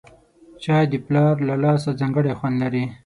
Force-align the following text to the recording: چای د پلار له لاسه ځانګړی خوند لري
چای 0.63 0.85
د 0.91 0.93
پلار 1.05 1.35
له 1.47 1.55
لاسه 1.63 1.89
ځانګړی 1.99 2.37
خوند 2.39 2.55
لري 2.63 2.83